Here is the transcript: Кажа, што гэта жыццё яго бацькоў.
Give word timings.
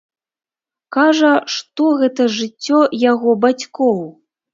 Кажа, 0.95 1.33
што 1.55 1.85
гэта 1.99 2.27
жыццё 2.37 2.79
яго 3.11 3.37
бацькоў. 3.45 4.01